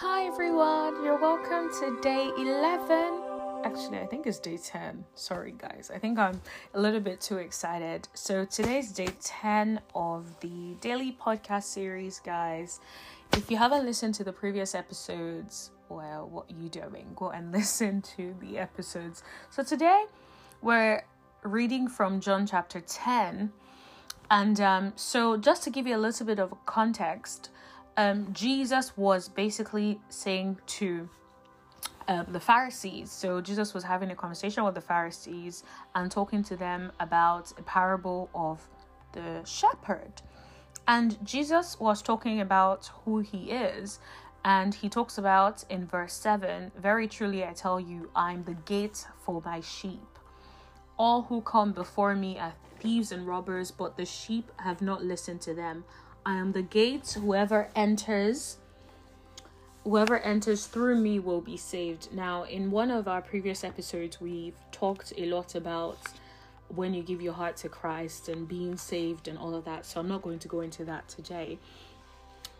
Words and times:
Hi 0.00 0.26
everyone, 0.26 1.02
you're 1.02 1.18
welcome 1.18 1.72
to 1.80 2.00
day 2.00 2.30
11. 2.38 3.20
Actually, 3.64 3.98
I 3.98 4.06
think 4.06 4.28
it's 4.28 4.38
day 4.38 4.56
10. 4.56 5.04
Sorry 5.16 5.56
guys, 5.58 5.90
I 5.92 5.98
think 5.98 6.20
I'm 6.20 6.40
a 6.72 6.80
little 6.80 7.00
bit 7.00 7.20
too 7.20 7.38
excited. 7.38 8.06
So, 8.14 8.44
today's 8.44 8.92
day 8.92 9.08
10 9.20 9.80
of 9.96 10.38
the 10.38 10.76
daily 10.80 11.18
podcast 11.20 11.64
series, 11.64 12.20
guys. 12.20 12.78
If 13.32 13.50
you 13.50 13.56
haven't 13.56 13.84
listened 13.84 14.14
to 14.14 14.22
the 14.22 14.32
previous 14.32 14.72
episodes, 14.72 15.72
well, 15.88 16.28
what 16.28 16.48
are 16.48 16.62
you 16.62 16.68
doing? 16.68 17.08
Go 17.16 17.30
and 17.30 17.50
listen 17.60 18.00
to 18.16 18.36
the 18.40 18.56
episodes. 18.56 19.24
So, 19.50 19.64
today 19.64 20.04
we're 20.62 21.02
reading 21.42 21.88
from 21.88 22.20
John 22.20 22.46
chapter 22.46 22.80
10. 22.80 23.50
And 24.30 24.60
um, 24.60 24.92
so, 24.94 25.36
just 25.36 25.64
to 25.64 25.70
give 25.70 25.88
you 25.88 25.96
a 25.96 25.98
little 25.98 26.24
bit 26.24 26.38
of 26.38 26.54
context, 26.66 27.50
um, 27.98 28.32
Jesus 28.32 28.96
was 28.96 29.28
basically 29.28 30.00
saying 30.08 30.58
to 30.78 31.08
um, 32.06 32.26
the 32.28 32.38
Pharisees. 32.38 33.10
So 33.10 33.40
Jesus 33.40 33.74
was 33.74 33.82
having 33.82 34.12
a 34.12 34.14
conversation 34.14 34.64
with 34.64 34.76
the 34.76 34.80
Pharisees 34.80 35.64
and 35.96 36.10
talking 36.10 36.44
to 36.44 36.56
them 36.56 36.92
about 37.00 37.52
a 37.58 37.62
parable 37.62 38.30
of 38.34 38.66
the 39.12 39.42
shepherd. 39.44 40.12
And 40.86 41.18
Jesus 41.26 41.78
was 41.80 42.00
talking 42.00 42.40
about 42.40 42.88
who 43.04 43.18
he 43.18 43.50
is. 43.50 43.98
And 44.44 44.72
he 44.72 44.88
talks 44.88 45.18
about 45.18 45.64
in 45.68 45.84
verse 45.84 46.14
7 46.14 46.70
Very 46.78 47.08
truly 47.08 47.44
I 47.44 47.52
tell 47.52 47.80
you, 47.80 48.10
I'm 48.14 48.44
the 48.44 48.54
gate 48.54 49.04
for 49.18 49.42
my 49.44 49.60
sheep. 49.60 50.06
All 50.96 51.22
who 51.22 51.40
come 51.40 51.72
before 51.72 52.14
me 52.14 52.38
are 52.38 52.54
thieves 52.78 53.10
and 53.10 53.26
robbers, 53.26 53.72
but 53.72 53.96
the 53.96 54.04
sheep 54.04 54.52
have 54.58 54.80
not 54.80 55.02
listened 55.02 55.40
to 55.42 55.52
them. 55.54 55.84
I 56.28 56.34
am 56.34 56.52
the 56.52 56.60
gate. 56.60 57.16
Whoever 57.18 57.70
enters, 57.74 58.58
whoever 59.82 60.18
enters 60.18 60.66
through 60.66 60.96
me 60.96 61.18
will 61.18 61.40
be 61.40 61.56
saved. 61.56 62.12
Now, 62.12 62.42
in 62.42 62.70
one 62.70 62.90
of 62.90 63.08
our 63.08 63.22
previous 63.22 63.64
episodes, 63.64 64.20
we've 64.20 64.60
talked 64.70 65.14
a 65.16 65.24
lot 65.24 65.54
about 65.54 65.96
when 66.68 66.92
you 66.92 67.02
give 67.02 67.22
your 67.22 67.32
heart 67.32 67.56
to 67.58 67.70
Christ 67.70 68.28
and 68.28 68.46
being 68.46 68.76
saved 68.76 69.26
and 69.26 69.38
all 69.38 69.54
of 69.54 69.64
that. 69.64 69.86
So 69.86 70.00
I'm 70.00 70.08
not 70.08 70.20
going 70.20 70.38
to 70.40 70.48
go 70.48 70.60
into 70.60 70.84
that 70.84 71.08
today. 71.08 71.58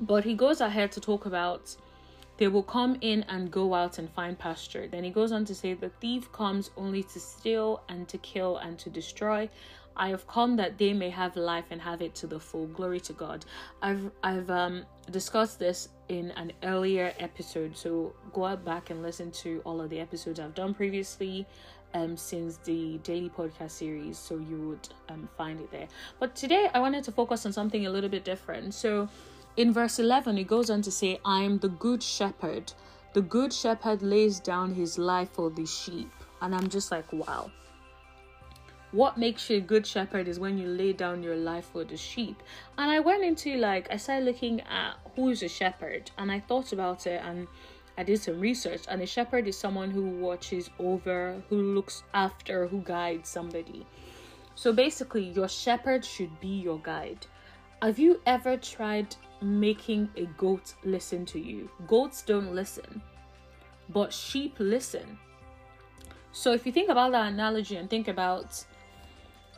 But 0.00 0.24
he 0.24 0.32
goes 0.32 0.62
ahead 0.62 0.90
to 0.92 1.00
talk 1.02 1.26
about 1.26 1.76
they 2.38 2.48
will 2.48 2.62
come 2.62 2.96
in 3.02 3.22
and 3.28 3.50
go 3.50 3.74
out 3.74 3.98
and 3.98 4.08
find 4.08 4.38
pasture. 4.38 4.86
Then 4.86 5.04
he 5.04 5.10
goes 5.10 5.30
on 5.30 5.44
to 5.44 5.54
say 5.54 5.74
the 5.74 5.90
thief 6.00 6.32
comes 6.32 6.70
only 6.78 7.02
to 7.02 7.20
steal 7.20 7.82
and 7.90 8.08
to 8.08 8.16
kill 8.16 8.56
and 8.56 8.78
to 8.78 8.88
destroy. 8.88 9.50
I 9.98 10.08
have 10.08 10.26
come 10.28 10.56
that 10.56 10.78
they 10.78 10.92
may 10.92 11.10
have 11.10 11.36
life 11.36 11.64
and 11.70 11.80
have 11.82 12.00
it 12.00 12.14
to 12.16 12.26
the 12.26 12.38
full. 12.38 12.66
Glory 12.68 13.00
to 13.00 13.12
God. 13.12 13.44
I've 13.82 14.10
I've 14.22 14.48
um 14.50 14.84
discussed 15.10 15.58
this 15.58 15.88
in 16.08 16.30
an 16.32 16.52
earlier 16.62 17.12
episode, 17.18 17.76
so 17.76 18.14
go 18.32 18.56
back 18.56 18.90
and 18.90 19.02
listen 19.02 19.30
to 19.42 19.60
all 19.64 19.80
of 19.80 19.90
the 19.90 19.98
episodes 20.00 20.38
I've 20.40 20.54
done 20.54 20.74
previously 20.74 21.46
um 21.94 22.16
since 22.16 22.58
the 22.58 22.98
daily 22.98 23.30
podcast 23.30 23.70
series 23.70 24.18
so 24.18 24.36
you 24.36 24.68
would 24.68 24.88
um 25.08 25.28
find 25.36 25.60
it 25.60 25.70
there. 25.70 25.88
But 26.20 26.36
today 26.36 26.70
I 26.72 26.80
wanted 26.80 27.02
to 27.04 27.12
focus 27.12 27.44
on 27.46 27.52
something 27.52 27.86
a 27.86 27.90
little 27.90 28.10
bit 28.10 28.24
different. 28.24 28.74
So 28.74 29.08
in 29.56 29.72
verse 29.72 29.98
11 29.98 30.38
it 30.38 30.46
goes 30.46 30.70
on 30.70 30.82
to 30.82 30.90
say 30.90 31.18
I 31.24 31.42
am 31.42 31.58
the 31.58 31.70
good 31.70 32.02
shepherd. 32.02 32.72
The 33.14 33.22
good 33.22 33.52
shepherd 33.52 34.02
lays 34.02 34.38
down 34.38 34.74
his 34.74 34.98
life 34.98 35.30
for 35.30 35.50
the 35.50 35.66
sheep. 35.66 36.12
And 36.40 36.54
I'm 36.54 36.68
just 36.68 36.92
like, 36.92 37.10
wow 37.12 37.50
what 38.92 39.18
makes 39.18 39.50
you 39.50 39.58
a 39.58 39.60
good 39.60 39.86
shepherd 39.86 40.28
is 40.28 40.40
when 40.40 40.56
you 40.56 40.66
lay 40.66 40.92
down 40.92 41.22
your 41.22 41.36
life 41.36 41.66
for 41.72 41.84
the 41.84 41.96
sheep. 41.96 42.42
And 42.78 42.90
I 42.90 43.00
went 43.00 43.22
into 43.22 43.56
like 43.56 43.88
I 43.90 43.96
started 43.96 44.24
looking 44.24 44.62
at 44.62 44.94
who 45.14 45.28
is 45.28 45.42
a 45.42 45.48
shepherd 45.48 46.10
and 46.16 46.32
I 46.32 46.40
thought 46.40 46.72
about 46.72 47.06
it 47.06 47.20
and 47.24 47.46
I 47.98 48.02
did 48.04 48.20
some 48.20 48.40
research 48.40 48.82
and 48.88 49.02
a 49.02 49.06
shepherd 49.06 49.46
is 49.46 49.58
someone 49.58 49.90
who 49.90 50.02
watches 50.02 50.70
over, 50.78 51.42
who 51.48 51.74
looks 51.74 52.02
after, 52.14 52.66
who 52.66 52.80
guides 52.80 53.28
somebody. 53.28 53.86
So 54.54 54.72
basically 54.72 55.24
your 55.24 55.48
shepherd 55.48 56.04
should 56.04 56.40
be 56.40 56.48
your 56.48 56.78
guide. 56.78 57.26
Have 57.82 57.98
you 57.98 58.20
ever 58.26 58.56
tried 58.56 59.14
making 59.42 60.08
a 60.16 60.24
goat 60.38 60.74
listen 60.82 61.26
to 61.26 61.38
you? 61.38 61.70
Goats 61.86 62.22
don't 62.22 62.54
listen, 62.54 63.02
but 63.90 64.12
sheep 64.12 64.56
listen. 64.58 65.18
So 66.32 66.52
if 66.52 66.64
you 66.66 66.72
think 66.72 66.88
about 66.88 67.12
that 67.12 67.32
analogy 67.32 67.76
and 67.76 67.88
think 67.90 68.08
about 68.08 68.64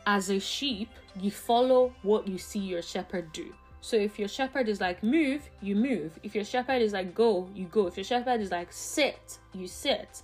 as 0.07 0.31
a 0.31 0.41
sheep, 0.41 0.89
you 1.15 1.31
follow 1.31 1.93
what 2.03 2.29
you 2.29 2.39
see 2.39 2.59
your 2.59 2.83
shepherd 2.83 3.33
do. 3.33 3.53
So 3.81 3.97
if 3.97 4.19
your 4.19 4.29
shepherd 4.29 4.69
is 4.69 4.81
like 4.81 5.03
move, 5.03 5.49
you 5.63 5.75
move. 5.75 6.19
If 6.23 6.35
your 6.35 6.45
shepherd 6.45 6.83
is 6.83 6.93
like 6.93 7.15
go, 7.15 7.49
you 7.55 7.67
go. 7.67 7.87
If 7.87 7.97
your 7.97 8.05
shepherd 8.05 8.41
is 8.41 8.51
like 8.51 8.73
sit, 8.73 9.39
you 9.55 9.67
sit. 9.67 10.23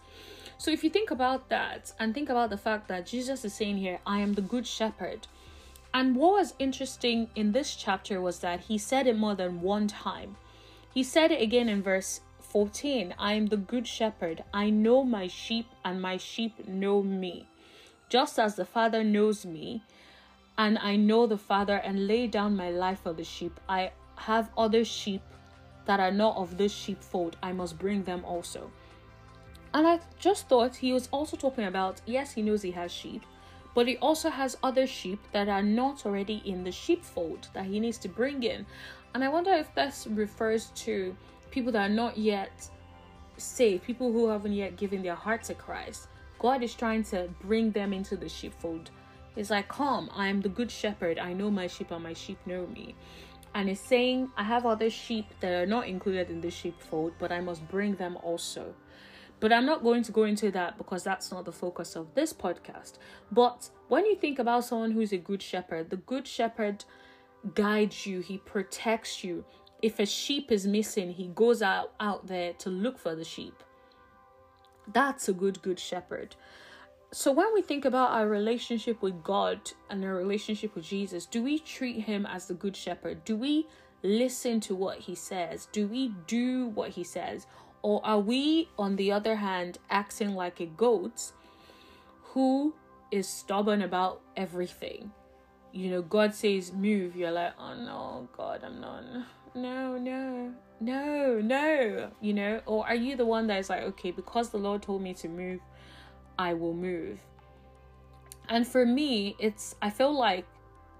So 0.58 0.70
if 0.70 0.84
you 0.84 0.90
think 0.90 1.10
about 1.10 1.48
that 1.48 1.92
and 1.98 2.14
think 2.14 2.28
about 2.28 2.50
the 2.50 2.58
fact 2.58 2.88
that 2.88 3.06
Jesus 3.06 3.44
is 3.44 3.54
saying 3.54 3.78
here, 3.78 3.98
I 4.06 4.20
am 4.20 4.34
the 4.34 4.42
good 4.42 4.66
shepherd. 4.66 5.26
And 5.92 6.16
what 6.16 6.32
was 6.32 6.54
interesting 6.58 7.30
in 7.34 7.52
this 7.52 7.74
chapter 7.74 8.20
was 8.20 8.40
that 8.40 8.60
he 8.60 8.76
said 8.76 9.06
it 9.06 9.16
more 9.16 9.34
than 9.34 9.62
one 9.62 9.88
time. 9.88 10.36
He 10.92 11.02
said 11.02 11.30
it 11.30 11.40
again 11.40 11.68
in 11.68 11.82
verse 11.82 12.20
14 12.40 13.14
I 13.18 13.32
am 13.34 13.46
the 13.46 13.56
good 13.56 13.86
shepherd. 13.86 14.44
I 14.52 14.70
know 14.70 15.04
my 15.04 15.26
sheep, 15.26 15.66
and 15.84 16.00
my 16.00 16.16
sheep 16.16 16.66
know 16.66 17.02
me 17.02 17.46
just 18.08 18.38
as 18.38 18.54
the 18.54 18.64
Father 18.64 19.02
knows 19.02 19.44
me, 19.44 19.82
and 20.58 20.78
I 20.78 20.96
know 20.96 21.26
the 21.26 21.38
Father 21.38 21.76
and 21.76 22.06
lay 22.06 22.26
down 22.26 22.56
my 22.56 22.70
life 22.70 23.00
for 23.02 23.12
the 23.12 23.24
sheep. 23.24 23.58
I 23.68 23.92
have 24.16 24.50
other 24.56 24.84
sheep 24.84 25.22
that 25.84 26.00
are 26.00 26.10
not 26.10 26.36
of 26.36 26.56
this 26.56 26.72
sheepfold. 26.72 27.36
I 27.42 27.52
must 27.52 27.78
bring 27.78 28.02
them 28.04 28.24
also. 28.24 28.70
And 29.74 29.86
I 29.86 30.00
just 30.18 30.48
thought 30.48 30.74
he 30.76 30.92
was 30.92 31.08
also 31.12 31.36
talking 31.36 31.64
about 31.64 32.00
yes, 32.06 32.32
he 32.32 32.42
knows 32.42 32.62
he 32.62 32.70
has 32.70 32.90
sheep, 32.90 33.22
but 33.74 33.86
he 33.86 33.98
also 33.98 34.30
has 34.30 34.56
other 34.62 34.86
sheep 34.86 35.20
that 35.32 35.48
are 35.48 35.62
not 35.62 36.06
already 36.06 36.42
in 36.46 36.64
the 36.64 36.72
sheepfold 36.72 37.48
that 37.52 37.66
he 37.66 37.78
needs 37.78 37.98
to 37.98 38.08
bring 38.08 38.42
in. 38.42 38.64
And 39.14 39.22
I 39.22 39.28
wonder 39.28 39.52
if 39.52 39.74
this 39.74 40.06
refers 40.10 40.66
to 40.86 41.14
people 41.50 41.72
that 41.72 41.90
are 41.90 41.94
not 41.94 42.16
yet 42.16 42.68
saved, 43.36 43.84
people 43.84 44.12
who 44.12 44.28
haven't 44.28 44.52
yet 44.52 44.76
given 44.76 45.02
their 45.02 45.14
heart 45.14 45.42
to 45.44 45.54
Christ. 45.54 46.08
God 46.38 46.62
is 46.62 46.74
trying 46.74 47.04
to 47.04 47.28
bring 47.40 47.70
them 47.70 47.92
into 47.92 48.16
the 48.16 48.28
sheepfold. 48.28 48.90
It's 49.36 49.50
like, 49.50 49.68
Come, 49.68 50.10
I 50.14 50.28
am 50.28 50.40
the 50.40 50.48
good 50.48 50.70
shepherd. 50.70 51.18
I 51.18 51.32
know 51.32 51.50
my 51.50 51.66
sheep, 51.66 51.90
and 51.90 52.02
my 52.02 52.14
sheep 52.14 52.38
know 52.46 52.66
me. 52.66 52.94
And 53.54 53.70
it's 53.70 53.80
saying, 53.80 54.30
I 54.36 54.42
have 54.42 54.66
other 54.66 54.90
sheep 54.90 55.26
that 55.40 55.52
are 55.52 55.66
not 55.66 55.88
included 55.88 56.30
in 56.30 56.40
the 56.40 56.50
sheepfold, 56.50 57.14
but 57.18 57.32
I 57.32 57.40
must 57.40 57.66
bring 57.68 57.94
them 57.94 58.18
also. 58.22 58.74
But 59.40 59.52
I'm 59.52 59.66
not 59.66 59.82
going 59.82 60.02
to 60.04 60.12
go 60.12 60.24
into 60.24 60.50
that 60.50 60.78
because 60.78 61.04
that's 61.04 61.30
not 61.30 61.44
the 61.44 61.52
focus 61.52 61.96
of 61.96 62.14
this 62.14 62.32
podcast. 62.32 62.94
But 63.30 63.68
when 63.88 64.06
you 64.06 64.16
think 64.16 64.38
about 64.38 64.64
someone 64.64 64.92
who's 64.92 65.12
a 65.12 65.18
good 65.18 65.42
shepherd, 65.42 65.90
the 65.90 65.96
good 65.96 66.26
shepherd 66.26 66.84
guides 67.54 68.06
you, 68.06 68.20
he 68.20 68.38
protects 68.38 69.22
you. 69.22 69.44
If 69.82 70.00
a 70.00 70.06
sheep 70.06 70.50
is 70.50 70.66
missing, 70.66 71.12
he 71.12 71.28
goes 71.28 71.60
out, 71.60 71.92
out 72.00 72.26
there 72.26 72.54
to 72.54 72.70
look 72.70 72.98
for 72.98 73.14
the 73.14 73.24
sheep. 73.24 73.62
That's 74.92 75.28
a 75.28 75.32
good, 75.32 75.62
good 75.62 75.78
shepherd. 75.80 76.36
So, 77.12 77.32
when 77.32 77.52
we 77.54 77.62
think 77.62 77.84
about 77.84 78.10
our 78.10 78.28
relationship 78.28 79.00
with 79.00 79.22
God 79.22 79.70
and 79.90 80.04
our 80.04 80.14
relationship 80.14 80.74
with 80.74 80.84
Jesus, 80.84 81.24
do 81.24 81.42
we 81.42 81.58
treat 81.58 82.00
him 82.00 82.26
as 82.26 82.46
the 82.46 82.54
good 82.54 82.76
shepherd? 82.76 83.24
Do 83.24 83.36
we 83.36 83.66
listen 84.02 84.60
to 84.60 84.74
what 84.74 84.98
he 84.98 85.14
says? 85.14 85.68
Do 85.72 85.86
we 85.86 86.14
do 86.26 86.66
what 86.68 86.90
he 86.90 87.04
says? 87.04 87.46
Or 87.82 88.04
are 88.04 88.18
we, 88.18 88.68
on 88.78 88.96
the 88.96 89.12
other 89.12 89.36
hand, 89.36 89.78
acting 89.88 90.34
like 90.34 90.60
a 90.60 90.66
goat 90.66 91.32
who 92.22 92.74
is 93.10 93.28
stubborn 93.28 93.82
about 93.82 94.20
everything? 94.36 95.12
You 95.72 95.90
know, 95.90 96.02
God 96.02 96.34
says 96.34 96.72
move, 96.72 97.14
you're 97.14 97.30
like, 97.30 97.52
oh 97.58 97.74
no, 97.74 98.28
God, 98.36 98.62
I'm 98.64 98.80
not. 98.80 99.04
No, 99.56 99.98
no 99.98 100.54
no, 100.80 101.40
no, 101.40 102.10
you 102.20 102.34
know, 102.34 102.60
or 102.66 102.86
are 102.86 102.94
you 102.94 103.16
the 103.16 103.24
one 103.24 103.46
that 103.46 103.58
is 103.58 103.70
like, 103.70 103.82
okay, 103.82 104.10
because 104.10 104.50
the 104.50 104.58
Lord 104.58 104.82
told 104.82 105.00
me 105.00 105.14
to 105.14 105.28
move, 105.28 105.60
I 106.38 106.52
will 106.52 106.74
move. 106.74 107.18
And 108.48 108.66
for 108.66 108.84
me, 108.84 109.36
it's 109.38 109.74
I 109.80 109.90
feel 109.90 110.16
like 110.16 110.46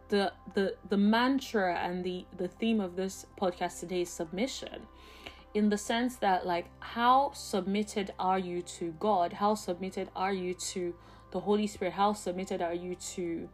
the 0.09 0.33
the 0.55 0.77
the 0.89 0.97
mantra 0.97 1.77
and 1.77 2.03
the 2.03 2.25
the 2.39 2.49
theme 2.49 2.81
of 2.81 2.97
this 2.97 3.27
podcast 3.39 3.81
today 3.81 4.03
is 4.03 4.11
submission 4.11 4.87
in 5.53 5.69
the 5.69 5.79
sense 5.79 6.17
that 6.17 6.47
like 6.47 6.67
how 6.81 7.33
submitted 7.35 8.13
are 8.19 8.39
you 8.39 8.63
to 8.63 8.95
God? 8.99 9.35
How 9.35 9.55
submitted 9.55 10.09
are 10.17 10.33
you 10.33 10.55
to 10.55 10.95
the 11.33 11.41
Holy 11.41 11.67
Spirit? 11.67 11.93
How 11.95 12.15
submitted 12.15 12.63
are 12.63 12.75
you 12.75 12.95
to 13.15 13.49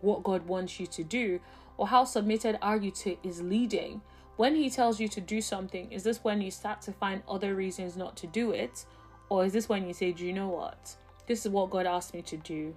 what 0.00 0.24
God 0.24 0.46
wants 0.46 0.80
you 0.80 0.86
to 0.88 1.04
do? 1.04 1.40
Or 1.76 1.86
how 1.86 2.04
submitted 2.04 2.58
are 2.60 2.76
you 2.76 2.90
to 2.90 3.16
his 3.22 3.40
leading? 3.40 4.02
When 4.38 4.54
he 4.54 4.70
tells 4.70 5.00
you 5.00 5.08
to 5.08 5.20
do 5.20 5.40
something, 5.40 5.90
is 5.92 6.04
this 6.04 6.22
when 6.22 6.40
you 6.40 6.50
start 6.50 6.80
to 6.82 6.92
find 6.92 7.22
other 7.28 7.54
reasons 7.54 7.96
not 7.96 8.16
to 8.18 8.26
do 8.28 8.52
it? 8.52 8.86
Or 9.28 9.44
is 9.44 9.52
this 9.52 9.68
when 9.68 9.86
you 9.86 9.92
say, 9.92 10.12
Do 10.12 10.24
you 10.24 10.32
know 10.32 10.48
what? 10.48 10.94
This 11.26 11.44
is 11.44 11.52
what 11.52 11.70
God 11.70 11.86
asked 11.86 12.14
me 12.14 12.22
to 12.22 12.36
do, 12.36 12.74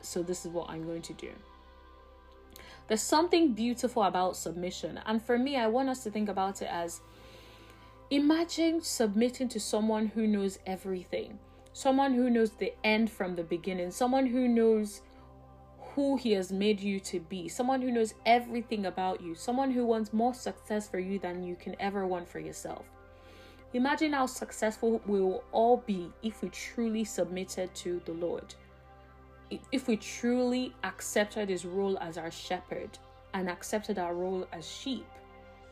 so 0.00 0.22
this 0.22 0.44
is 0.44 0.50
what 0.50 0.68
I'm 0.68 0.84
going 0.84 1.02
to 1.02 1.12
do. 1.12 1.30
There's 2.88 3.02
something 3.02 3.52
beautiful 3.52 4.02
about 4.02 4.36
submission. 4.36 4.98
And 5.06 5.22
for 5.22 5.38
me, 5.38 5.56
I 5.56 5.66
want 5.68 5.90
us 5.90 6.02
to 6.04 6.10
think 6.10 6.28
about 6.28 6.62
it 6.62 6.68
as 6.70 7.00
Imagine 8.10 8.80
submitting 8.80 9.48
to 9.48 9.60
someone 9.60 10.06
who 10.06 10.26
knows 10.26 10.58
everything, 10.66 11.38
someone 11.72 12.14
who 12.14 12.30
knows 12.30 12.50
the 12.52 12.72
end 12.84 13.10
from 13.10 13.34
the 13.34 13.42
beginning, 13.42 13.90
someone 13.90 14.26
who 14.26 14.46
knows 14.46 15.02
who 15.94 16.16
he 16.16 16.32
has 16.32 16.50
made 16.50 16.80
you 16.80 16.98
to 16.98 17.20
be, 17.20 17.48
someone 17.48 17.80
who 17.80 17.92
knows 17.92 18.14
everything 18.26 18.86
about 18.86 19.20
you, 19.20 19.34
someone 19.34 19.70
who 19.70 19.86
wants 19.86 20.12
more 20.12 20.34
success 20.34 20.88
for 20.88 20.98
you 20.98 21.18
than 21.20 21.44
you 21.44 21.54
can 21.54 21.76
ever 21.78 22.04
want 22.06 22.28
for 22.28 22.40
yourself. 22.40 22.84
Imagine 23.74 24.12
how 24.12 24.26
successful 24.26 25.00
we 25.06 25.20
will 25.20 25.44
all 25.52 25.78
be 25.86 26.10
if 26.22 26.42
we 26.42 26.48
truly 26.48 27.04
submitted 27.04 27.72
to 27.76 28.00
the 28.06 28.12
Lord. 28.12 28.54
If 29.70 29.86
we 29.86 29.96
truly 29.96 30.74
accepted 30.82 31.48
his 31.48 31.64
role 31.64 31.96
as 31.98 32.18
our 32.18 32.30
shepherd 32.30 32.98
and 33.32 33.48
accepted 33.48 33.98
our 33.98 34.14
role 34.14 34.48
as 34.52 34.68
sheep, 34.68 35.06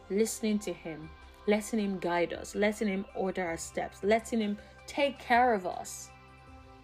listening 0.09 0.61
to 0.61 0.73
him, 0.73 1.11
letting 1.49 1.81
him 1.81 1.99
guide 1.99 2.33
us, 2.33 2.55
letting 2.55 2.89
him 2.89 3.05
order 3.17 3.45
our 3.45 3.57
steps, 3.57 4.05
letting 4.05 4.41
him 4.41 4.59
take 4.87 5.19
care 5.19 5.53
of 5.53 5.67
us. 5.67 6.11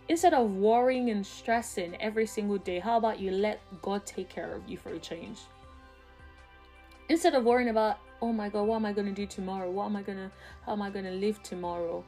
Instead 0.08 0.32
of 0.34 0.52
worrying 0.52 1.10
and 1.10 1.26
stressing 1.26 1.94
every 2.00 2.26
single 2.26 2.58
day, 2.58 2.78
how 2.78 2.96
about 2.96 3.20
you 3.20 3.31
let 3.31 3.60
God 3.82 4.06
take 4.06 4.28
care 4.28 4.55
of 4.55 4.69
you 4.69 4.78
for 4.78 4.90
a 4.90 4.99
change? 4.99 5.38
Instead 7.08 7.34
of 7.34 7.44
worrying 7.44 7.69
about, 7.69 7.99
oh 8.22 8.32
my 8.32 8.49
God, 8.49 8.62
what 8.64 8.76
am 8.76 8.87
I 8.87 8.93
going 8.93 9.06
to 9.06 9.12
do 9.12 9.26
tomorrow? 9.26 9.70
What 9.70 9.87
am 9.87 9.96
I 9.96 10.02
going 10.02 10.19
to, 10.19 10.31
how 10.64 10.72
am 10.72 10.82
I 10.82 10.90
going 10.90 11.05
to 11.05 11.10
live 11.10 11.43
tomorrow? 11.43 12.05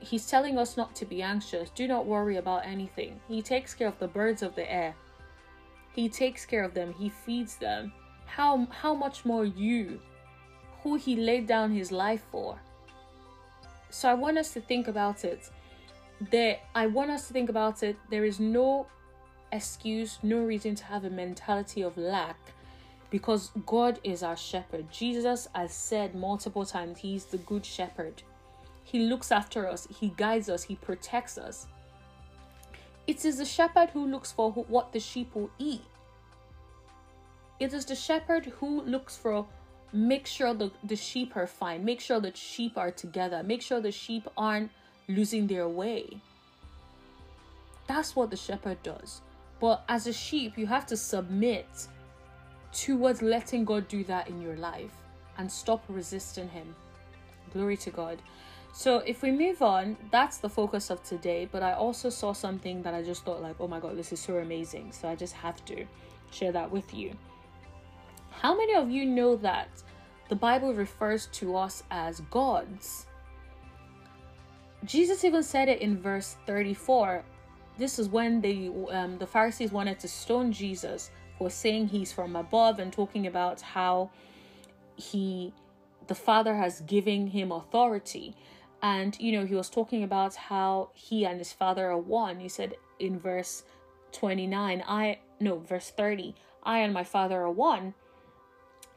He's 0.00 0.26
telling 0.26 0.58
us 0.58 0.76
not 0.76 0.94
to 0.96 1.06
be 1.06 1.22
anxious. 1.22 1.70
Do 1.70 1.88
not 1.88 2.06
worry 2.06 2.36
about 2.36 2.66
anything. 2.66 3.20
He 3.26 3.42
takes 3.42 3.74
care 3.74 3.88
of 3.88 3.98
the 3.98 4.08
birds 4.08 4.42
of 4.42 4.54
the 4.54 4.70
air. 4.70 4.94
He 5.94 6.08
takes 6.08 6.46
care 6.46 6.62
of 6.62 6.74
them. 6.74 6.92
He 6.92 7.08
feeds 7.08 7.56
them. 7.56 7.92
How 8.26 8.68
how 8.70 8.94
much 8.94 9.24
more 9.24 9.44
you 9.44 10.00
who 10.82 10.94
he 10.96 11.16
laid 11.16 11.46
down 11.46 11.72
his 11.72 11.90
life 11.90 12.22
for. 12.30 12.60
So 13.90 14.08
I 14.08 14.14
want 14.14 14.38
us 14.38 14.52
to 14.52 14.60
think 14.60 14.86
about 14.86 15.24
it. 15.24 15.50
There 16.20 16.58
I 16.74 16.86
want 16.86 17.10
us 17.10 17.28
to 17.28 17.32
think 17.32 17.48
about 17.48 17.82
it. 17.82 17.96
There 18.10 18.24
is 18.24 18.40
no 18.40 18.86
excuse, 19.52 20.18
no 20.22 20.38
reason 20.40 20.74
to 20.74 20.84
have 20.84 21.04
a 21.04 21.10
mentality 21.10 21.82
of 21.82 21.96
lack 21.96 22.36
because 23.10 23.50
God 23.66 24.00
is 24.04 24.22
our 24.22 24.36
shepherd. 24.36 24.90
Jesus 24.90 25.48
has 25.54 25.72
said 25.72 26.14
multiple 26.14 26.66
times, 26.66 26.98
He's 26.98 27.24
the 27.24 27.38
good 27.38 27.64
shepherd. 27.64 28.22
He 28.82 29.00
looks 29.00 29.30
after 29.30 29.68
us, 29.68 29.86
He 30.00 30.12
guides 30.16 30.48
us, 30.48 30.64
He 30.64 30.76
protects 30.76 31.38
us. 31.38 31.66
It 33.06 33.24
is 33.24 33.38
the 33.38 33.44
shepherd 33.44 33.90
who 33.90 34.06
looks 34.06 34.32
for 34.32 34.50
what 34.52 34.92
the 34.92 35.00
sheep 35.00 35.34
will 35.34 35.50
eat. 35.58 35.84
It 37.58 37.72
is 37.72 37.86
the 37.86 37.96
shepherd 37.96 38.46
who 38.46 38.82
looks 38.82 39.16
for 39.16 39.46
make 39.92 40.26
sure 40.26 40.52
the, 40.52 40.70
the 40.84 40.94
sheep 40.96 41.34
are 41.34 41.46
fine 41.46 41.82
make 41.82 41.98
sure 41.98 42.20
the 42.20 42.34
sheep 42.34 42.76
are 42.76 42.90
together 42.90 43.42
make 43.42 43.62
sure 43.62 43.80
the 43.80 43.90
sheep 43.90 44.28
aren't 44.36 44.70
losing 45.08 45.46
their 45.46 45.68
way. 45.68 46.20
That's 47.86 48.14
what 48.14 48.30
the 48.30 48.36
shepherd 48.36 48.82
does. 48.82 49.22
But 49.58 49.82
as 49.88 50.06
a 50.06 50.12
sheep 50.12 50.56
you 50.56 50.66
have 50.66 50.86
to 50.86 50.96
submit 50.96 51.66
towards 52.72 53.22
letting 53.22 53.64
god 53.64 53.88
do 53.88 54.04
that 54.04 54.28
in 54.28 54.42
your 54.42 54.56
life 54.56 54.92
and 55.38 55.50
stop 55.50 55.82
resisting 55.88 56.48
him. 56.50 56.74
Glory 57.52 57.76
to 57.78 57.90
god. 57.90 58.20
So 58.72 58.98
if 58.98 59.22
we 59.22 59.32
move 59.32 59.62
on 59.62 59.96
that's 60.12 60.36
the 60.36 60.48
focus 60.48 60.90
of 60.90 61.02
today 61.02 61.48
but 61.50 61.62
i 61.62 61.72
also 61.72 62.10
saw 62.10 62.32
something 62.32 62.82
that 62.82 62.94
i 62.94 63.02
just 63.02 63.24
thought 63.24 63.42
like 63.42 63.56
oh 63.58 63.66
my 63.66 63.80
god 63.80 63.96
this 63.96 64.12
is 64.12 64.20
so 64.20 64.36
amazing. 64.36 64.92
So 64.92 65.08
i 65.08 65.16
just 65.16 65.34
have 65.34 65.64
to 65.64 65.86
share 66.30 66.52
that 66.52 66.70
with 66.70 66.92
you. 66.92 67.12
How 68.30 68.56
many 68.56 68.74
of 68.74 68.90
you 68.90 69.04
know 69.04 69.34
that 69.36 69.68
the 70.28 70.36
Bible 70.36 70.72
refers 70.74 71.26
to 71.32 71.56
us 71.56 71.82
as 71.90 72.20
gods? 72.30 73.07
Jesus 74.84 75.24
even 75.24 75.42
said 75.42 75.68
it 75.68 75.80
in 75.80 76.00
verse 76.00 76.36
34. 76.46 77.24
This 77.78 77.98
is 77.98 78.08
when 78.08 78.40
the 78.40 78.70
um, 78.90 79.18
the 79.18 79.26
Pharisees 79.26 79.72
wanted 79.72 80.00
to 80.00 80.08
stone 80.08 80.52
Jesus 80.52 81.10
for 81.38 81.50
saying 81.50 81.88
he's 81.88 82.12
from 82.12 82.36
above 82.36 82.78
and 82.78 82.92
talking 82.92 83.26
about 83.26 83.60
how 83.60 84.10
he 84.96 85.52
the 86.06 86.14
Father 86.14 86.56
has 86.56 86.80
given 86.82 87.28
him 87.28 87.52
authority. 87.52 88.34
And 88.82 89.18
you 89.20 89.32
know, 89.32 89.46
he 89.46 89.54
was 89.54 89.70
talking 89.70 90.02
about 90.02 90.34
how 90.34 90.90
he 90.94 91.24
and 91.24 91.38
his 91.38 91.52
father 91.52 91.90
are 91.90 91.98
one. 91.98 92.40
He 92.40 92.48
said 92.48 92.74
in 92.98 93.18
verse 93.18 93.64
29, 94.12 94.84
I 94.86 95.18
no, 95.40 95.58
verse 95.58 95.90
30, 95.90 96.34
I 96.62 96.78
and 96.78 96.92
my 96.92 97.04
father 97.04 97.42
are 97.42 97.50
one. 97.50 97.94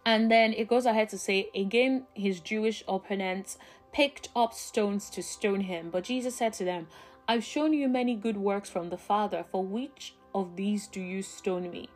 And 0.06 0.31
then 0.31 0.54
it 0.54 0.68
goes 0.68 0.86
ahead 0.86 1.10
to 1.10 1.18
say, 1.18 1.50
again, 1.54 2.07
his 2.16 2.39
Jewish 2.39 2.84
opponents 2.88 3.57
picked 3.92 4.30
up 4.36 4.54
stones 4.54 5.10
to 5.12 5.24
stone 5.24 5.62
him. 5.62 5.90
But 5.90 6.06
Jesus 6.06 6.36
said 6.36 6.54
to 6.54 6.66
them, 6.66 6.88
I've 7.28 7.44
shown 7.44 7.74
you 7.74 7.88
many 7.88 8.16
good 8.16 8.38
works 8.38 8.70
from 8.70 8.90
the 8.90 8.98
Father. 8.98 9.46
For 9.52 9.64
which 9.64 10.16
of 10.34 10.56
these 10.56 10.88
do 10.88 11.02
you 11.02 11.22
stone 11.22 11.70
me? 11.70 11.90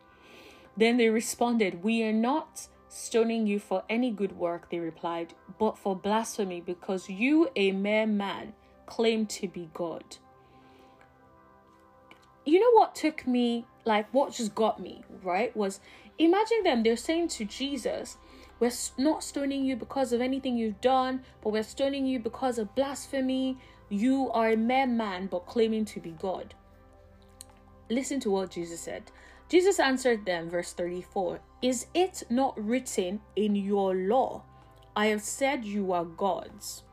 Then 0.77 0.97
they 0.97 1.09
responded, 1.09 1.83
We 1.83 2.03
are 2.03 2.13
not 2.13 2.67
stoning 2.89 3.47
you 3.47 3.59
for 3.59 3.83
any 3.89 4.11
good 4.11 4.37
work, 4.37 4.69
they 4.69 4.79
replied, 4.79 5.33
but 5.59 5.77
for 5.77 5.95
blasphemy, 5.95 6.61
because 6.61 7.09
you, 7.09 7.49
a 7.55 7.71
mere 7.71 8.05
man, 8.05 8.53
claim 8.85 9.25
to 9.25 9.47
be 9.47 9.69
God. 9.73 10.03
You 12.45 12.59
know 12.59 12.71
what 12.71 12.95
took 12.95 13.25
me, 13.25 13.65
like, 13.85 14.07
what 14.13 14.33
just 14.33 14.53
got 14.53 14.79
me, 14.79 15.03
right? 15.23 15.55
Was 15.55 15.79
Imagine 16.17 16.63
them, 16.63 16.83
they're 16.83 16.95
saying 16.95 17.27
to 17.29 17.45
Jesus, 17.45 18.17
We're 18.59 18.71
not 18.97 19.23
stoning 19.23 19.65
you 19.65 19.75
because 19.75 20.13
of 20.13 20.21
anything 20.21 20.57
you've 20.57 20.81
done, 20.81 21.23
but 21.41 21.51
we're 21.51 21.63
stoning 21.63 22.05
you 22.05 22.19
because 22.19 22.57
of 22.57 22.73
blasphemy. 22.75 23.57
You 23.89 24.31
are 24.31 24.51
a 24.51 24.57
mere 24.57 24.87
man, 24.87 25.27
but 25.27 25.45
claiming 25.45 25.85
to 25.85 25.99
be 25.99 26.11
God. 26.11 26.53
Listen 27.89 28.19
to 28.21 28.31
what 28.31 28.51
Jesus 28.51 28.79
said. 28.79 29.11
Jesus 29.49 29.79
answered 29.79 30.25
them, 30.25 30.49
verse 30.49 30.73
34 30.73 31.39
Is 31.61 31.87
it 31.93 32.23
not 32.29 32.57
written 32.57 33.21
in 33.35 33.55
your 33.55 33.93
law, 33.93 34.43
I 34.95 35.07
have 35.07 35.21
said 35.21 35.65
you 35.65 35.91
are 35.91 36.05
gods? 36.05 36.83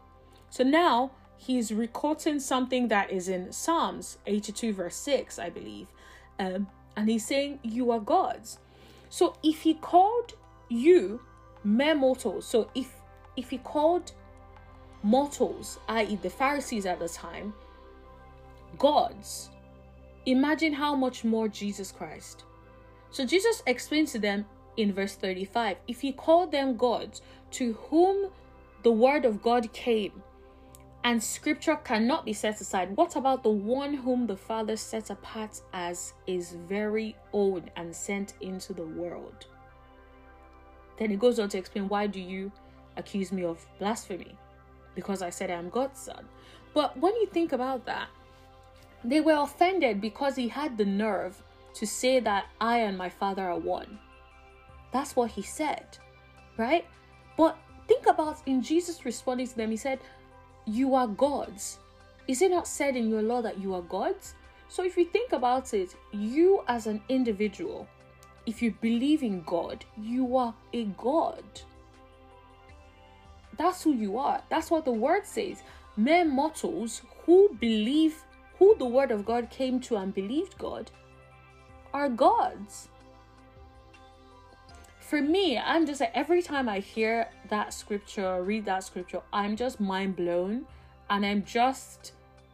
So 0.50 0.64
now 0.64 1.12
he's 1.36 1.72
recording 1.72 2.40
something 2.40 2.88
that 2.88 3.10
is 3.10 3.28
in 3.28 3.52
Psalms 3.52 4.18
82, 4.26 4.72
verse 4.74 4.96
6, 4.96 5.38
I 5.38 5.48
believe. 5.48 5.86
Um, 6.38 6.66
and 6.96 7.08
he's 7.08 7.26
saying, 7.26 7.60
You 7.62 7.90
are 7.90 8.00
gods. 8.00 8.58
So 9.08 9.36
if 9.42 9.62
he 9.62 9.74
called 9.74 10.34
you 10.68 11.20
mere 11.64 11.94
mortals, 11.94 12.46
so 12.46 12.68
if 12.74 12.92
if 13.36 13.50
he 13.50 13.58
called 13.58 14.12
mortals, 15.02 15.78
i.e., 15.88 16.16
the 16.16 16.30
Pharisees 16.30 16.86
at 16.86 16.98
the 16.98 17.08
time, 17.08 17.54
gods, 18.78 19.50
imagine 20.26 20.72
how 20.72 20.94
much 20.94 21.24
more 21.24 21.48
Jesus 21.48 21.90
Christ. 21.90 22.44
So 23.10 23.24
Jesus 23.24 23.62
explains 23.66 24.12
to 24.12 24.18
them 24.18 24.46
in 24.76 24.92
verse 24.92 25.14
35 25.14 25.76
if 25.88 26.00
he 26.00 26.12
called 26.12 26.52
them 26.52 26.76
gods 26.76 27.20
to 27.52 27.74
whom 27.74 28.30
the 28.82 28.92
word 28.92 29.24
of 29.24 29.42
God 29.42 29.72
came, 29.72 30.22
and 31.04 31.22
scripture 31.22 31.76
cannot 31.76 32.24
be 32.24 32.32
set 32.32 32.60
aside. 32.60 32.96
What 32.96 33.16
about 33.16 33.42
the 33.42 33.50
one 33.50 33.94
whom 33.94 34.26
the 34.26 34.36
Father 34.36 34.76
set 34.76 35.10
apart 35.10 35.60
as 35.72 36.14
his 36.26 36.52
very 36.52 37.16
own 37.32 37.70
and 37.76 37.94
sent 37.94 38.34
into 38.40 38.72
the 38.72 38.86
world? 38.86 39.46
Then 40.98 41.10
he 41.10 41.16
goes 41.16 41.38
on 41.38 41.48
to 41.50 41.58
explain 41.58 41.88
why 41.88 42.06
do 42.06 42.20
you 42.20 42.52
accuse 42.96 43.32
me 43.32 43.44
of 43.44 43.64
blasphemy? 43.78 44.36
Because 44.94 45.22
I 45.22 45.30
said 45.30 45.50
I 45.50 45.54
am 45.54 45.70
God's 45.70 46.00
son. 46.00 46.24
But 46.74 46.96
when 46.98 47.14
you 47.16 47.26
think 47.26 47.52
about 47.52 47.86
that, 47.86 48.08
they 49.04 49.20
were 49.20 49.42
offended 49.42 50.00
because 50.00 50.36
he 50.36 50.48
had 50.48 50.78
the 50.78 50.84
nerve 50.84 51.42
to 51.74 51.86
say 51.86 52.20
that 52.20 52.46
I 52.60 52.78
and 52.78 52.96
my 52.96 53.08
Father 53.08 53.42
are 53.48 53.58
one. 53.58 53.98
That's 54.92 55.16
what 55.16 55.30
he 55.30 55.42
said, 55.42 55.86
right? 56.56 56.86
But 57.36 57.56
think 57.88 58.06
about 58.06 58.42
in 58.46 58.62
Jesus 58.62 59.04
responding 59.04 59.46
to 59.48 59.56
them, 59.56 59.70
he 59.70 59.76
said, 59.76 59.98
you 60.66 60.94
are 60.94 61.08
gods. 61.08 61.78
Is 62.28 62.42
it 62.42 62.50
not 62.50 62.68
said 62.68 62.94
in 62.94 63.08
your 63.08 63.22
law 63.22 63.42
that 63.42 63.58
you 63.58 63.74
are 63.74 63.82
gods? 63.82 64.34
So 64.68 64.84
if 64.84 64.96
you 64.96 65.04
think 65.06 65.32
about 65.32 65.74
it, 65.74 65.96
you 66.12 66.62
as 66.68 66.86
an 66.86 67.02
individual, 67.08 67.88
if 68.46 68.62
you 68.62 68.74
believe 68.80 69.22
in 69.22 69.42
God, 69.42 69.84
you 69.96 70.36
are 70.36 70.54
a 70.72 70.84
God. 70.84 71.44
That's 73.58 73.82
who 73.82 73.92
you 73.92 74.18
are. 74.18 74.42
That's 74.48 74.70
what 74.70 74.84
the 74.84 74.92
word 74.92 75.26
says. 75.26 75.62
Mere 75.96 76.24
mortals 76.24 77.02
who 77.26 77.56
believe, 77.60 78.24
who 78.58 78.74
the 78.78 78.86
word 78.86 79.10
of 79.10 79.24
God 79.24 79.50
came 79.50 79.78
to 79.80 79.96
and 79.96 80.14
believed 80.14 80.58
God, 80.58 80.90
are 81.92 82.08
gods 82.08 82.88
for 85.12 85.20
me, 85.20 85.58
I'm 85.58 85.84
just 85.84 86.00
like 86.00 86.12
every 86.14 86.40
time 86.40 86.70
I 86.70 86.78
hear 86.78 87.28
that 87.50 87.74
scripture, 87.74 88.42
read 88.42 88.64
that 88.64 88.82
scripture, 88.82 89.20
I'm 89.30 89.56
just 89.56 89.78
mind 89.78 90.16
blown. 90.16 90.64
And 91.10 91.26
I'm 91.26 91.44
just, 91.44 92.12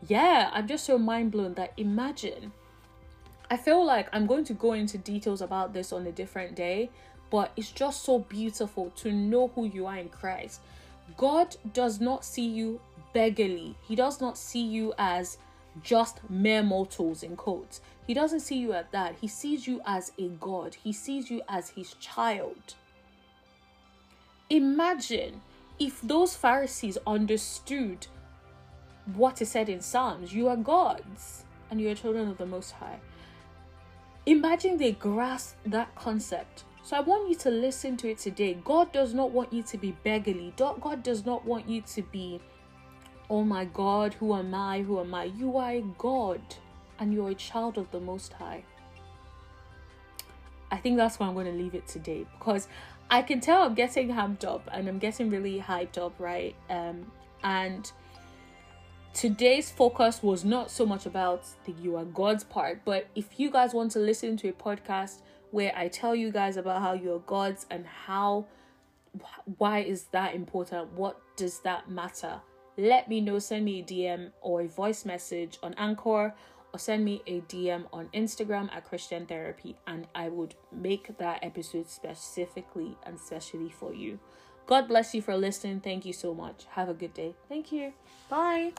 yeah, 0.09 0.50
I'm 0.52 0.66
just 0.66 0.85
so 0.85 0.99
mind 0.99 1.30
blown 1.30 1.54
that 1.54 1.73
imagine. 1.76 2.50
I 3.50 3.56
feel 3.56 3.84
like 3.84 4.08
I'm 4.12 4.26
going 4.26 4.44
to 4.44 4.52
go 4.52 4.74
into 4.74 4.98
details 4.98 5.40
about 5.40 5.72
this 5.72 5.92
on 5.92 6.06
a 6.06 6.12
different 6.12 6.54
day, 6.54 6.90
but 7.30 7.52
it's 7.56 7.70
just 7.70 8.04
so 8.04 8.18
beautiful 8.18 8.90
to 8.96 9.10
know 9.10 9.48
who 9.54 9.66
you 9.66 9.86
are 9.86 9.96
in 9.96 10.10
Christ. 10.10 10.60
God 11.16 11.56
does 11.72 12.00
not 12.00 12.24
see 12.24 12.46
you 12.46 12.80
beggarly. 13.14 13.74
He 13.86 13.94
does 13.96 14.20
not 14.20 14.36
see 14.36 14.62
you 14.62 14.92
as 14.98 15.38
just 15.82 16.20
mere 16.28 16.62
mortals 16.62 17.22
in 17.22 17.36
quotes. 17.36 17.80
He 18.06 18.12
doesn't 18.12 18.40
see 18.40 18.56
you 18.56 18.72
at 18.72 18.92
that. 18.92 19.14
He 19.20 19.28
sees 19.28 19.66
you 19.66 19.80
as 19.86 20.12
a 20.18 20.28
God. 20.28 20.76
He 20.82 20.92
sees 20.92 21.30
you 21.30 21.40
as 21.48 21.70
his 21.70 21.94
child. 21.94 22.74
Imagine 24.50 25.40
if 25.78 26.00
those 26.02 26.34
Pharisees 26.34 26.98
understood 27.06 28.06
what 29.14 29.40
is 29.40 29.50
said 29.50 29.68
in 29.68 29.80
Psalms 29.80 30.34
you 30.34 30.48
are 30.48 30.56
gods 30.56 31.44
and 31.70 31.80
you 31.80 31.88
are 31.90 31.94
children 31.94 32.28
of 32.28 32.38
the 32.38 32.46
Most 32.46 32.72
High. 32.72 32.98
Imagine 34.28 34.76
they 34.76 34.92
grasp 34.92 35.56
that 35.64 35.94
concept. 35.94 36.64
So 36.82 36.99
I 36.99 37.00
want 37.00 37.30
you 37.30 37.35
to 37.37 37.50
listen 37.50 37.97
to 37.97 38.11
it 38.11 38.18
today. 38.18 38.58
God 38.62 38.92
does 38.92 39.14
not 39.14 39.30
want 39.30 39.50
you 39.54 39.62
to 39.62 39.78
be 39.78 39.92
beggarly. 40.04 40.52
God 40.54 41.02
does 41.02 41.25
not 41.25 41.47
want 41.47 41.66
you 41.66 41.80
to 41.80 42.02
be, 42.02 42.38
oh 43.30 43.42
my 43.42 43.64
God, 43.64 44.12
who 44.12 44.35
am 44.35 44.54
I? 44.54 44.82
Who 44.82 45.00
am 45.00 45.14
I? 45.14 45.25
You 45.25 45.56
are 45.56 45.70
a 45.70 45.80
God 45.97 46.42
and 46.99 47.14
you're 47.14 47.30
a 47.30 47.35
child 47.35 47.78
of 47.78 47.90
the 47.90 48.00
Most 48.00 48.35
High. 48.35 48.64
I 50.70 50.76
think 50.76 50.99
that's 50.99 51.18
where 51.18 51.26
I'm 51.26 51.35
going 51.35 51.47
to 51.47 51.52
leave 51.52 51.75
it 51.75 51.87
today 51.88 52.26
because 52.38 52.68
I 53.11 53.23
can 53.23 53.40
tell 53.40 53.62
I'm 53.62 53.73
getting 53.73 54.11
hamped 54.11 54.44
up 54.44 54.68
and 54.70 54.88
I'm 54.88 54.99
getting 54.99 55.30
really 55.30 55.58
hyped 55.58 55.97
up, 55.97 56.12
right? 56.18 56.54
Um, 56.68 57.11
and 57.42 57.90
today's 59.18 59.68
focus 59.68 60.22
was 60.22 60.44
not 60.44 60.70
so 60.70 60.87
much 60.87 61.04
about 61.04 61.44
the 61.64 61.72
you 61.72 61.96
are 61.96 62.04
God's 62.04 62.44
part, 62.44 62.82
but 62.84 63.08
if 63.16 63.40
you 63.40 63.50
guys 63.50 63.75
want 63.75 63.90
to 63.92 63.98
listen 63.98 64.37
to 64.37 64.48
a 64.48 64.52
podcast 64.52 65.22
where 65.50 65.72
I 65.75 65.88
tell 65.88 66.14
you 66.14 66.30
guys 66.30 66.56
about 66.56 66.82
how 66.82 66.92
you're 66.92 67.18
God's 67.18 67.66
and 67.68 67.84
how 67.84 68.46
why 69.56 69.80
is 69.80 70.04
that 70.12 70.37
important? 70.37 70.92
What 70.92 71.20
does 71.37 71.58
that 71.60 71.90
matter? 71.90 72.40
Let 72.76 73.08
me 73.08 73.20
know. 73.20 73.40
Send 73.40 73.64
me 73.64 73.80
a 73.80 73.82
DM 73.82 74.30
or 74.40 74.60
a 74.60 74.68
voice 74.68 75.04
message 75.04 75.58
on 75.64 75.75
Anchor 75.75 76.32
or 76.72 76.78
send 76.78 77.04
me 77.04 77.20
a 77.26 77.40
DM 77.40 77.87
on 77.92 78.06
Instagram 78.14 78.72
at 78.72 78.84
Christian 78.84 79.26
Therapy 79.26 79.75
and 79.88 80.06
I 80.14 80.28
would 80.28 80.54
make 80.70 81.18
that 81.18 81.40
episode 81.42 81.90
specifically 81.90 82.96
and 83.04 83.18
specially 83.18 83.70
for 83.70 83.92
you. 83.92 84.20
God 84.66 84.87
bless 84.87 85.12
you 85.12 85.22
for 85.22 85.37
listening. 85.37 85.80
Thank 85.80 86.06
you 86.06 86.12
so 86.12 86.34
much. 86.34 86.66
Have 86.70 86.88
a 86.88 86.94
good 86.94 87.14
day. 87.14 87.34
Thank 87.48 87.72
you. 87.72 87.94
Bye. 88.30 88.75